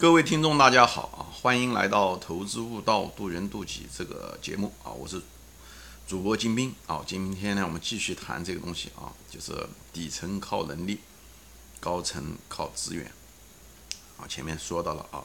[0.00, 1.26] 各位听众，大家好啊！
[1.42, 4.92] 欢迎来到《投资悟道，渡人渡己》这个节目啊！
[4.92, 5.20] 我是
[6.06, 7.02] 主播金兵啊！
[7.04, 9.52] 今天呢，我们继续谈这个东西啊，就是
[9.92, 11.00] 底层靠能力，
[11.80, 13.10] 高层靠资源
[14.18, 14.22] 啊。
[14.28, 15.24] 前面说到了啊，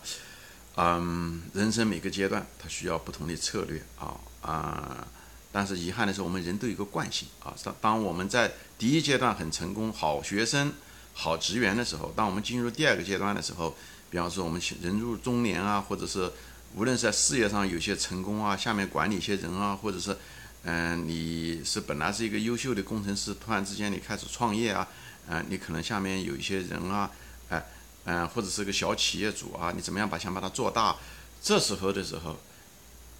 [0.77, 5.07] 嗯，人生每个阶段它需要不同的策略啊啊！
[5.51, 10.73] 但是遗憾的是，我们人都有一个惯性啊，当当我们在第一阶段很成功，好学生、
[11.13, 13.77] 好职员的时候，当我们进入第二个阶段的时候，
[14.13, 16.31] 比方说，我们人入中年啊，或者是
[16.75, 20.15] 无论是在事业上有些成功啊，下面管理一些人啊，或者是，
[20.61, 24.87] 嗯，你是本来是一个优秀的工程师，突然之间你开始创业啊，
[25.27, 27.09] 嗯，你可能下面有一些人啊，
[27.49, 27.65] 哎，
[28.03, 30.95] 嗯，或者是个小企业主啊，你怎么样把想把它做大？
[31.41, 32.37] 这时候的时候，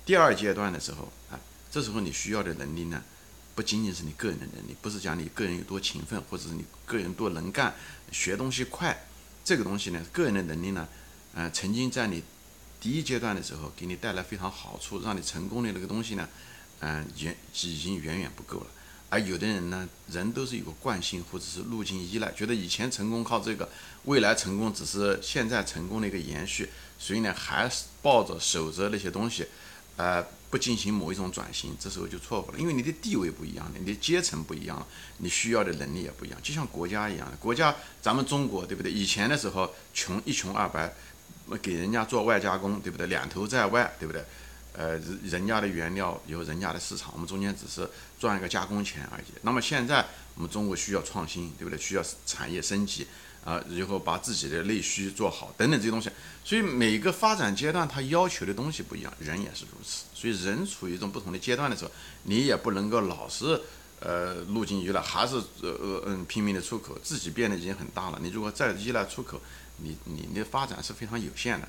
[0.05, 1.39] 第二阶段的时候，啊，
[1.71, 3.01] 这时候你需要的能力呢，
[3.55, 7.73] 不仅仅是你个人的能力，不是讲你个人有多勤奋，或者是你个人多能干，
[8.11, 8.95] 学东西快。
[9.43, 10.87] 这个东西呢，个人的能力呢，
[11.33, 12.23] 呃，曾经在你
[12.79, 16.27] 第一阶段的时候给你带来非常好处，让你成功的那个东西呢，
[16.79, 18.67] 嗯，远已经远远不够了。
[19.09, 23.69] 而有的人呢，人都是有个惯性或者是路径依赖，觉得以前成功靠这个，
[24.05, 29.45] 未来成功只是现在成功的一个延续，所以呢，还是抱着守着那些东西，
[29.97, 30.25] 呃。
[30.53, 34.85] 不进行某一种转型，这时候就错误了，因为你的地位不一样了，你的阶层不一样了，
[35.17, 36.39] 你需要的能力也不一样。
[36.43, 38.91] 就像国家一样，国家咱们中国对不对？
[38.91, 40.93] 以前的时候穷一穷二白，
[41.59, 43.07] 给人家做外加工对不对？
[43.07, 44.23] 两头在外对不对？
[44.73, 49.33] 呃，人家的原料有人家的市场，我们中间只是赚一个加工钱而已。
[49.41, 51.79] 那么现在我们中国需要创新对不对？
[51.79, 53.07] 需要产业升级。
[53.43, 56.09] 啊，以后把自己的内需做好，等等这些东西，
[56.45, 60.05] 所以每个发展阶段它要求的东西不一样，人也是如此。
[60.13, 61.91] 所以人处于一种不同的阶段的时候，
[62.23, 63.59] 你也不能够老是
[63.99, 68.19] 呃路径依赖，还是呃呃嗯拼命的出口，自己变得已经很大了。
[68.21, 69.41] 你如果再依赖出口，
[69.77, 71.67] 你你的发展是非常有限的，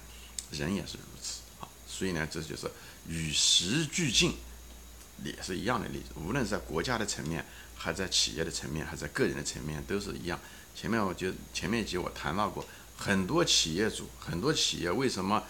[0.52, 1.66] 人也是如此啊。
[1.88, 2.70] 所以呢，这就是
[3.08, 4.34] 与时俱进，
[5.44, 6.14] 是一样的例子。
[6.16, 7.44] 无论是在国家的层面，
[7.76, 10.38] 还在企业的层面，还在个人的层面，都是一样。
[10.74, 12.64] 前面我就前面一集我谈到过，
[12.96, 15.42] 很多企业主，很多企业为什么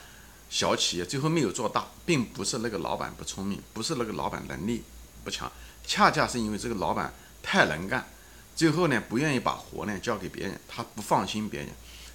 [0.51, 4.83] 小企业最后没有做大，并不是那个老板不聪明，不是那个老板能力
[5.23, 5.51] 不强，
[5.87, 8.07] 恰恰是因为这个老板太能干，
[8.55, 11.71] 最后呢不愿意把活呢交给别人，他不放心别人。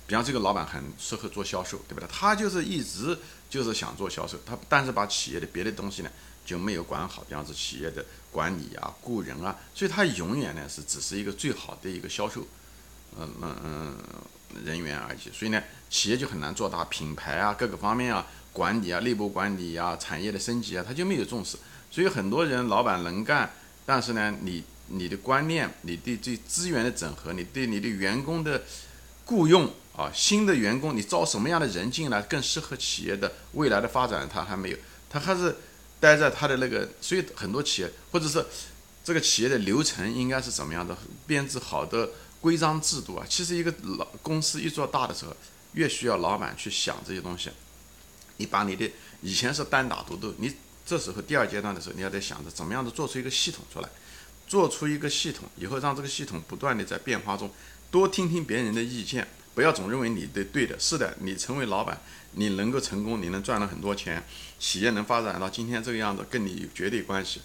[0.10, 2.10] 比方这个老板很适合做销售，对不对？
[2.12, 3.16] 他就是一直
[3.48, 6.10] 就是想做销售，他但是把企业的别的东西呢
[6.44, 12.48] 就没有管好，比方说企业的管理啊、雇人啊，所以他永远呢是只是一个最好的一个销售。
[13.18, 13.98] 嗯嗯嗯，
[14.64, 21.58] 人员而已，所以呢，企业就很难做大，品牌啊，各个方面啊，管理啊，内部管理啊，产业的升级啊，他就没有重视。
[21.90, 23.52] 所以很多人老板能干，
[23.84, 28.62] 但是呢，你你的观念，你对对资源的整合，你对你的员工的
[29.26, 34.78] 雇佣啊，新的员工，你招什么样的人进来更适合企业的未来的发展，他还没有，
[35.10, 35.56] 他还是
[36.00, 36.88] 待在他的那个。
[37.02, 38.46] 所以很多企业或者是
[39.04, 42.10] 这个企业的流程应该是怎么样的，编制好的。
[42.42, 45.36] 规章制度啊，其实一个老公司一做大的时候，
[45.74, 47.50] 越需要老板去想这些东西。
[48.38, 48.90] 你把你的
[49.22, 50.56] 以前是单打独斗，你
[50.86, 53.90] 这时候第二阶段的时候，你要在想着怎么样的做出一个系统出来，
[54.48, 57.52] 做出一个系统以后，让这个系统不断的在变化中，
[57.92, 59.28] 多听听别人的意见，
[59.60, 60.80] 不要总认为你的对的。
[60.80, 62.00] 是的，你成为老板，
[62.32, 64.24] 你能够成功，你能赚了很多钱，
[64.58, 67.42] 企业能发展到今天这个样子，跟你有绝对关系。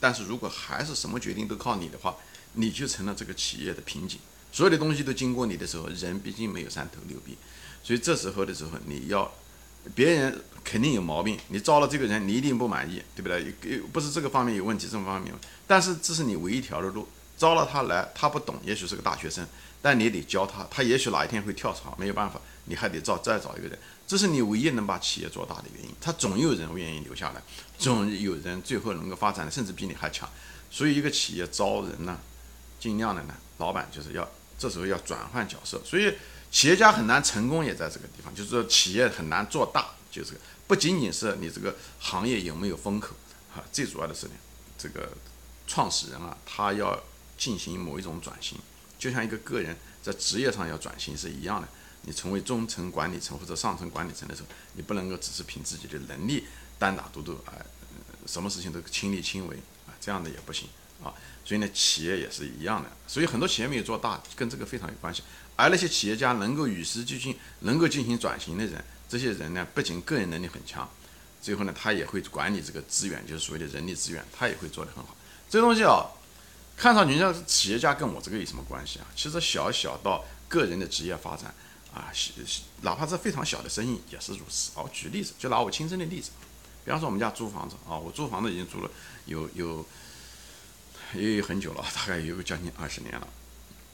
[0.00, 2.16] 但是如果还是什么决定都靠你的话，
[2.54, 4.18] 你就成了这个企业的瓶颈，
[4.50, 7.38] 所有的东西都经过你的时候，人毕竟没有三头六臂，
[7.80, 9.32] 所以这时候的时候，你要
[9.94, 13.78] 别人肯定有毛病，你招了这个人，你一定不满意，对不对？
[13.92, 17.06] 不是这个方面有问题，这方面有，但是这是你唯一一条的路，
[17.38, 19.46] 招了他来，他不懂，也许是个大学生，
[19.80, 27.42] 但你得教他，他也许哪一天会跳槽，没有办法，你还得找再找一个人，这是你唯一能把企业做大的原因，他总有人愿意留下来，
[27.78, 30.28] 总有人最后能够发展的甚至比你还强，
[30.70, 32.18] 所以一个企业招人呢。
[32.78, 34.28] 尽量的呢，老板就是要
[34.58, 36.12] 这时候要转换角色，所以
[36.52, 40.34] 企业家很难成功也在这个地方，就是说企业很难做大，就是
[40.66, 43.16] 不仅仅是你这个行业有没有风口，
[43.52, 44.32] 哈，最主要的是呢，
[44.76, 45.08] 这个
[45.66, 47.02] 创始人啊，他要
[47.38, 48.58] 进行某一种转型，
[48.98, 51.68] 就像一个个人在职业上要转型是一样的，
[52.02, 56.44] 你成为中层管理层或者上层管理层的时候，你不能够只是凭自己的能力
[56.78, 57.54] 单打独斗啊，
[58.26, 59.56] 什么事情都亲力亲为
[59.86, 60.68] 啊，这样的也不行。
[61.04, 61.12] 啊，
[61.44, 65.22] 所以呢，企业也是一样的，所以很多企业没有做大，跟这个非常有关系。
[65.54, 70.88] 而那些企业家能够与时俱进、能够进行转型的人，这些人呢，不仅个人能力很强，
[71.42, 75.14] 最后呢，他也会管理这个资源，就是所谓的人力资源，他也会做得很好。
[75.50, 76.06] 这东西啊，
[76.76, 79.06] 看上去像企业家跟我这个有什么关系啊？
[79.16, 81.54] 其实小小到个人的职业发展
[81.94, 82.12] 啊，
[82.82, 84.72] 哪怕是非常小的生意也是如此。
[84.74, 86.30] 我举例子，就拿我亲身的例子，
[86.84, 88.90] 比方说我们家租房子啊，我租房子已经租了
[89.24, 89.84] 有有
[91.14, 93.26] 也有很久了，大概有将近二十年了，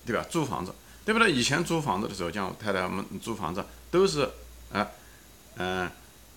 [0.04, 0.26] 对吧？
[0.28, 0.74] 租房子，
[1.04, 1.30] 对不对？
[1.30, 4.28] 以前租房子的时候，像我太太我们租房子都是，
[4.72, 4.88] 啊，
[5.56, 5.88] 嗯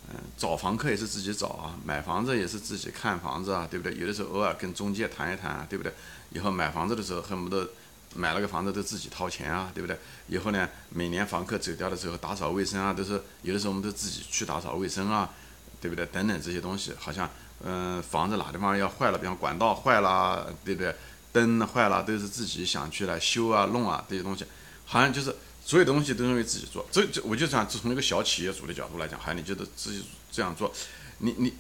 [0.10, 3.98] 嗯，找房客也是自己找啊，买房子也是自己看房子啊，对不对？
[3.98, 5.94] 有的时候偶尔跟中介谈一谈啊，对不对？
[6.32, 7.70] 以后买房子的时候恨不得。
[8.18, 10.00] 买了个房子都自己掏钱啊，对不对？
[10.28, 15.30] 以后呢，每年房客走掉的时候打扫卫生啊，都是有的时候我们都自己去打扫卫生啊，
[15.82, 16.06] 对不对？
[16.06, 17.30] 等等这些东西，好像
[17.62, 20.96] 嗯，房子哪地方要坏了，比方管道坏了，对不对？
[21.34, 24.46] 灯坏了，都是自己想去来修啊、弄啊这些东西，
[24.86, 25.36] 好像就是
[25.66, 26.88] 所有东西都认为自己做。
[26.92, 30.72] 这这，我就想从一个小企业主的角度来讲，还你觉得自己这样做，
[31.18, 31.52] 你你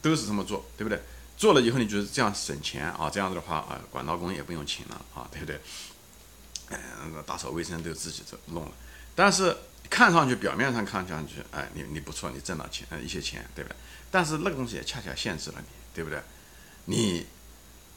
[0.00, 1.02] 都是这么做，对不对？
[1.36, 3.10] 做了以后，你觉得这样省钱啊？
[3.12, 5.60] 这样子的话啊，管道工也不用请了啊，对不对？
[6.68, 8.70] 嗯，打扫卫生都自己做弄了。
[9.16, 9.56] 但是
[9.90, 13.76] 看上去表面上看上去，哎，你你不错，你挣到钱，一些钱，对不对？
[14.10, 16.22] 但是那个东西也恰恰限制了你，对不对？
[16.84, 17.26] 你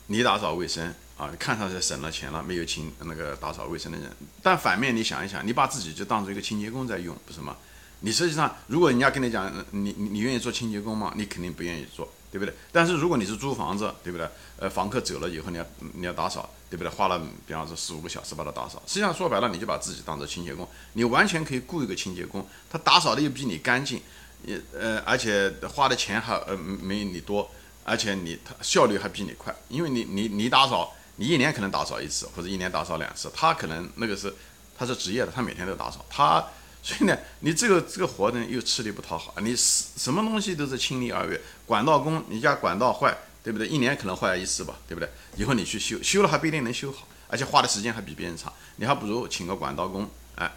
[0.08, 4.12] 你打扫卫生啊，看上去省了钱了，没有请那个打扫卫生的人。
[4.44, 7.56] 但反面你想一想，你把自己就当做一个清洁工在用，不是吗？
[8.02, 11.14] 你实际上，如果人家跟你讲，你你你愿意做清洁工吗？
[11.16, 12.12] 你肯定不愿意做。
[12.32, 12.54] 对不对？
[12.70, 14.28] 但是如果你是租房子，对不对？
[14.58, 16.90] 呃，房客走了以后，你要你要打扫，对不对？
[16.90, 18.84] 花了比方说四五个小时把它打扫。
[18.86, 24.02] 实际上说白了，你就把自己当做清洁工，你完全可以雇一个清洁工，他打扫的又比你干净，
[24.44, 27.50] 也呃，而且花的钱还呃没你多，
[27.86, 34.34] 而且你他效率还比你快，因为你你你打扫，你一年可能打扫一次，或者一年打扫两次，他可能那个是
[34.78, 36.46] 他是职业的，他每天都打扫，他。
[36.86, 41.42] 所以呢，你这个这个活呢又吃力不讨好，你什什么东西都是亲力而为。
[41.66, 43.68] 管道工，你家管道坏，对不对？
[43.68, 45.10] 一年可能坏一次吧，对不对？
[45.36, 48.54] 以后你去修，修了还不一定能修好，而且花的时间还比别人长。
[48.76, 50.52] 你还不如请个管道工，哎，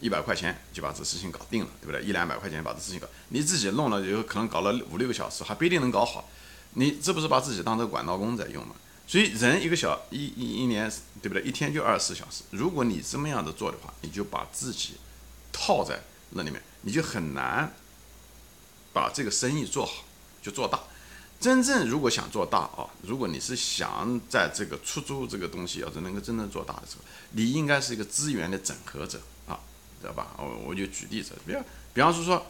[0.00, 2.02] 一百块钱就把这事情搞定了，对不对？
[2.02, 6.28] 一两百块钱把这事情搞，你自己弄了以后可能搞了五六个小时，还不一定能搞好。
[6.74, 8.74] 你这不是把自己当这个管道工在用吗？
[9.10, 10.88] 所以人一个小一一一年，
[11.20, 11.42] 对不对？
[11.42, 12.44] 一天就二十四小时。
[12.52, 14.94] 如果你这么样子做的话，你就把自己。
[15.52, 17.74] 套在那里面，你就很难
[18.92, 20.04] 把这个生意做好，
[20.40, 20.78] 就做大。
[21.40, 29.58] 真正如果想做大啊，如果你是想在这个出租这个东西要是能够真正做大的时候，你应该是一个资源的整合者啊，
[30.00, 30.28] 知道吧？
[30.38, 32.46] 我我就举例子，比方比方说说。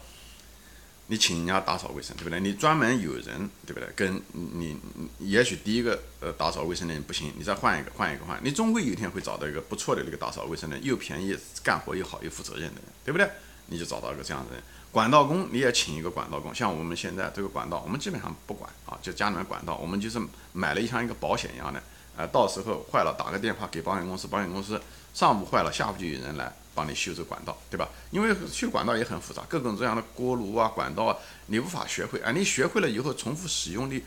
[1.11, 2.39] 你请人家打扫卫生，对不对？
[2.39, 3.89] 你专门有人，对不对？
[3.97, 4.77] 跟你，
[5.19, 13.29] 也许第一个呃打扫卫生的人不行，你再换一个，换一个，换，你终归有一天会找到一个不错的那个打扫卫生的，又便宜、干活又好、又负责任的人，对不对？
[13.65, 14.63] 你就找到一个这样的人。
[14.89, 20.17] 管道工你也请一个管道工，像我们现在这个管道，我们基本上不管啊，就家里面管道，我们就是
[20.53, 21.83] 买了一像一个保险一样的，
[22.15, 24.81] 呃，到时候坏了打个电话给保险公司，保险公司
[25.13, 26.53] 上午坏了，下午就有人来。
[26.73, 27.89] 帮你修这管道，对吧？
[28.11, 32.31] 因为修管道也很复杂，各种各样的锅炉啊、管道啊，你无法学会啊。
[32.31, 34.01] 你学会了以后，重复使用的，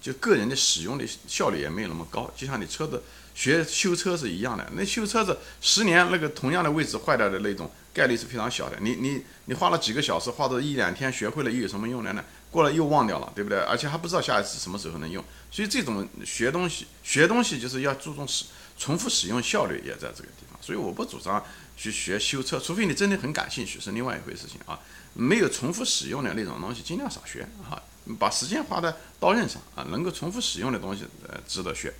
[0.00, 2.30] 就个人的使用的效率也没有那么高。
[2.36, 3.02] 就像你车子
[3.34, 8.78] 学修车是一样的，那修车子十年那个同样的位置坏掉的那种概率是非常小的。
[8.80, 12.24] 你你你花了几个小时，花了一两天学会了又有什么用呢？
[12.50, 13.58] 过了又忘掉了，对不对？
[13.58, 15.22] 而且还不知道下一次什么时候能用。
[15.50, 18.46] 所以这种学东西，学东西就是要注重使
[18.78, 20.58] 重复使用效率也在这个地方。
[20.62, 21.44] 所以我不主张。
[21.76, 24.80] 去学修车，除非你真的很感兴趣，是另外一回事情啊。
[25.12, 27.80] 没有重复使用的那种东西，尽量少学啊。
[28.20, 31.92] 把时间花在刀刃上啊，能够重复使用的东西，呃，值得学。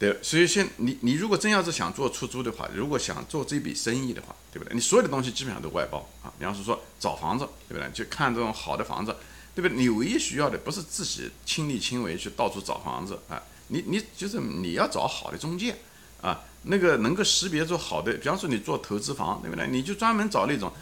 [0.00, 4.74] 对，所以先你你如果真要是想做出租的话，如果想做这笔生意的话，对不对？
[4.74, 6.32] 你所有的东西基本上都外包啊。
[6.38, 7.88] 比方说说找房子，对不对？
[7.92, 9.14] 就看这种好的房子，
[9.54, 9.78] 对不对？
[9.78, 15.76] 你唯一需要的不是自己亲力亲为去到处找房子啊，你你就是你要找好的中介
[16.20, 16.42] 啊。
[16.68, 19.68] 那个能够识别出好的，比方说你做投资房，对不对？
[19.68, 20.72] 你就专门找那种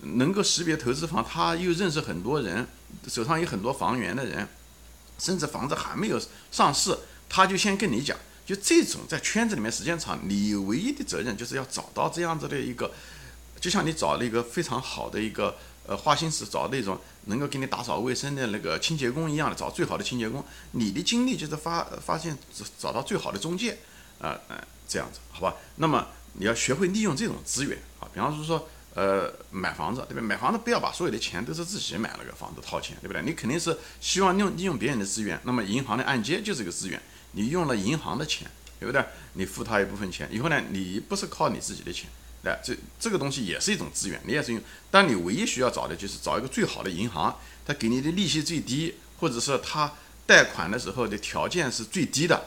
[0.00, 2.66] 能够识别投资房，他又认识很多人，
[3.08, 4.48] 手上有很多房源的人，
[5.18, 6.20] 甚至房子还没有
[6.50, 6.98] 上市，
[7.28, 8.16] 他就先跟你讲。
[8.46, 12.90] 就这种在圈子里面时间长，你唯一的责任就是要找到这样子的一个，
[13.58, 20.44] 就像你找了一个非常好的一个呃花心思找那种能够给你打扫卫生的那个清洁工一样的，找最好的清洁工。
[20.72, 22.36] 你的精力就是发发现
[22.78, 23.78] 找到最好的中介，
[24.18, 24.56] 啊嗯。
[24.88, 25.54] 这样子，好吧？
[25.76, 30.22] 那么你要学会利用这种资源啊，比方说说，呃，买房子，对不对？
[30.22, 33.22] 买房子不要把所有的钱都是自己买了个房子掏钱，对不对？
[33.22, 35.40] 你肯定是希望利用利用别人的资源。
[35.44, 37.00] 那么银行的按揭就是一个资源，
[37.32, 38.48] 你用了银行的钱，
[38.78, 39.04] 对不对？
[39.32, 42.08] 你付他一部分钱，以后呢，你不是靠你自己的钱，
[42.42, 44.62] 对这这个东西也是一种资源，你也是用。
[44.90, 47.36] 但你唯一需要找的就是找一个最好的银行，
[47.66, 49.92] 他给你的利息最低，或者是他
[50.26, 52.40] 贷款的时候的条件是最低的。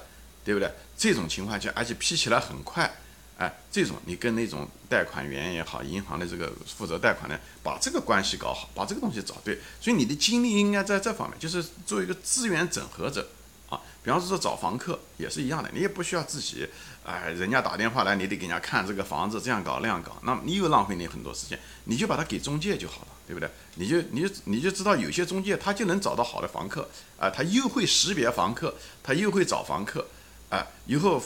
[0.47, 0.71] 对不对？
[0.97, 2.89] 这种情况下，而且批起来很快，
[3.37, 9.59] 哎，这种你跟那种贷款员也好，银行的这个负责贷款的，把这个关系搞好，把这个东西找对。
[9.81, 13.27] 所以你的精力应该在这方面，就是做一个资源整合者
[13.69, 13.81] 啊。
[14.01, 16.65] 比方说找房客也是一样的，你也不需要自己，
[17.03, 23.49] 哎，人家打电话来，你得给人家看这个房子，这样搞那样搞，那么你又浪费你很多时间，你就把它给中介就好了，对不对？
[23.75, 26.89] 你就你就你就知道有些中介他就能找到好的房客，
[27.19, 28.73] 啊，他又会识别房客，
[29.03, 30.07] 他又会找房客。
[30.49, 31.21] 哎，以后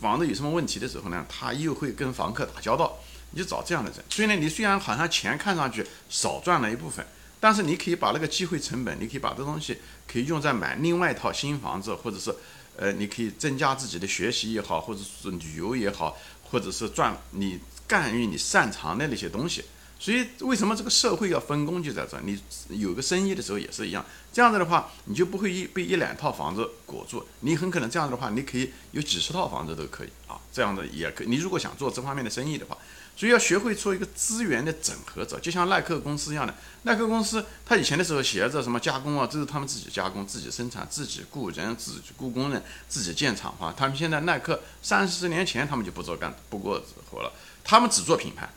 [0.00, 2.98] 房子有什么问题的时候呢，他又会跟房客打交道，
[3.30, 4.04] 你就找这样的人。
[4.10, 7.04] 所以呢，你虽然好像钱看上去少赚了一部分，
[7.40, 12.34] 但是你可以把那个机会成本，你可以把这东西可以用在买另外一套新房子，或者是
[12.76, 16.16] 呃，你可以增加自己的学习也好，或者是旅游也好，
[16.50, 19.64] 或者是赚你干于你擅长的那些东西。
[20.00, 22.16] 所以，为什么这个社会要分工就在这？
[22.22, 22.40] 你
[22.78, 27.26] 有个生意的时候也是一样，这样子的话，你就不会一被一两套房子裹住。
[27.40, 31.24] 你很可能这样子的话，你可以有几十套房子都可以啊，这样的也可。
[31.24, 32.78] 你如果想做这方面的生意的话，
[33.16, 36.54] 所以要学会做一个资源的整合者，就像耐克公司一样的。
[36.84, 43.74] 耐克公司，他以前的时候鞋子什么加工啊，这是他们自己加工、自己生产、自己雇人、自己雇工人、自己建厂房。
[43.76, 47.32] 他们现在耐克三四十年前他们就不做干不过活了，
[47.64, 48.48] 他们只做品牌。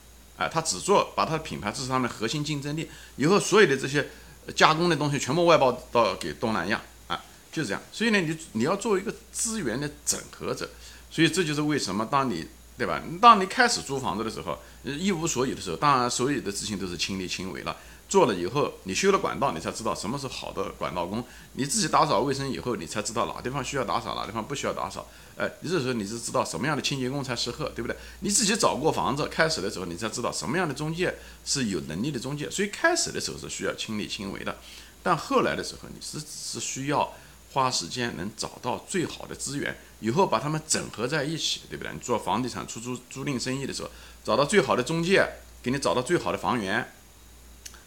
[0.42, 2.90] 啊，他只做把他的品牌，这是他们的核心竞争力。
[3.18, 4.10] 以后所有的这些
[4.56, 7.82] 加工的东西全部外包到给东南亚，啊，就是这样。
[7.92, 10.70] 所以呢，你你要做一个资源的整合者。
[11.10, 13.02] 所以这就是为什么当你对吧？
[13.22, 17.76] 当你开始租房子的时候，一无所有的时候，当然所有的事情都是亲力亲为了。
[18.12, 21.24] 做了以后，你修了管道，你才知道什么是好的管道工。
[21.54, 25.08] 你自己打扫卫生以后，你才知道哪地方需要打扫，哪地方不需要打扫。
[25.38, 27.96] 哎，你这时候你是知道什么样的清洁工才适合，对不对？
[28.20, 31.16] 你自己找过房子，开始的时候你才知道什么样的中介
[31.46, 32.52] 是有能力的中介。
[32.52, 34.58] 所以开始的时候是需要亲力亲为的，
[35.02, 37.14] 但后来的时候你是是需要
[37.54, 41.94] 花时间能找到最好的资源，以后把它们整合在一起，对不对？
[41.94, 43.90] 你做房地产出租租赁生意的时候，
[44.22, 45.26] 找到最好的中介，
[45.64, 46.92] 给你找到最好的房源。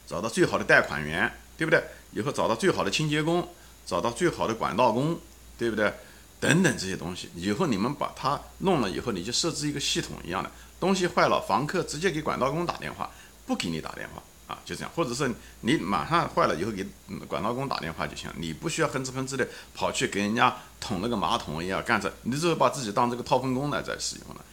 [0.06, 1.82] 找到最好的贷款员，对不对？
[2.12, 3.48] 以后找到最好的清洁工，
[3.84, 5.18] 找到最好的管道工，
[5.58, 5.92] 对不对？
[6.40, 13.10] 等等这些东西，以后你们把它弄了以后，你就设置一个系统一样的东西坏了，房客直接给管道工打电话，
[13.46, 14.90] 不给你打电话啊，就这样。
[14.94, 15.32] 或者是
[15.62, 16.86] 你马上坏了以后给
[17.26, 24.44] 管道工打电话就行，你不需要哼哧哼哧的跑去给人家捅那个马桶一样干着，你这是把自己当这个掏粪工来在使用了，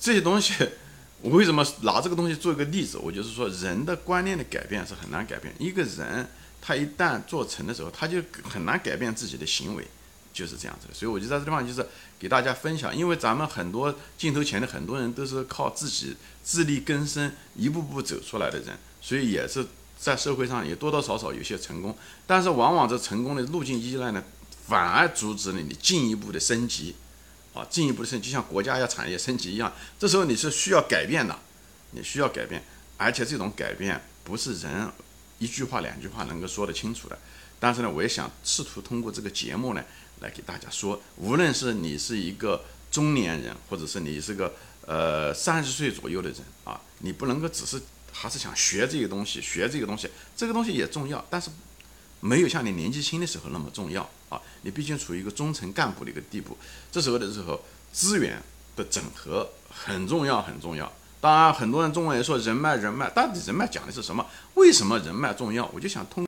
[0.00, 0.54] 这些东西。
[1.20, 2.96] 我为什么拿这个东西做一个例子？
[2.98, 5.52] 我就是说，人的观念的改变是很难改变。
[5.58, 6.28] 一个人
[6.60, 9.84] 他一旦做成的时候，他就很难改变自己的行为，
[10.32, 10.94] 就是这样子的。
[10.94, 11.84] 所以我就在这地方就是
[12.20, 19.66] 给大家分享，因为咱们很多镜头前的很多人都是靠自己自力更生一步步走出来的人，所以也是
[19.98, 21.96] 在社会上也多多少少有些成功。
[22.28, 24.22] 但是往往这成功的路径依赖呢，
[24.66, 26.94] 反而阻止了你进一步的升级。
[27.58, 31.36] 啊，进一步的升级，就像国家要产业升级一样，这时候你是需要改变的，
[31.90, 32.62] 你需要改变，
[32.96, 34.88] 而且这种改变不是人
[35.40, 37.18] 一句话两句话能够说得清楚的。
[37.58, 39.82] 但是呢，我也想试图通过这个节目呢，
[40.20, 44.54] 来给大家说，无论是你是一个中年人，或者是你是个
[44.86, 51.50] 呃三十岁左右的人啊，你不能够只是还是想学这个东西，学这个东西，这个东西也重要，但是。
[52.20, 54.40] 没有像你年纪轻的时候那么重要啊！
[54.62, 56.56] 你毕竟处于一个中层干部的一个地步，
[56.90, 57.60] 这时候的时候
[57.92, 58.42] 资源
[58.74, 60.90] 的整合很重要，很重要。
[61.20, 64.24] 当然，很多人中文也说人脉，人脉到底人脉讲的是什么？
[64.54, 65.66] 为什么人脉重要？
[65.74, 66.26] 我就想通。